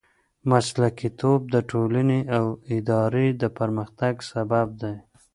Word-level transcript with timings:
مسلکیتوب 0.49 1.39
د 1.53 1.55
ټولنې 1.71 2.19
او 2.37 2.45
ادارې 2.75 3.27
د 3.41 3.43
پرمختګ 3.57 4.13
سبب 4.31 4.67
دی. 4.81 4.95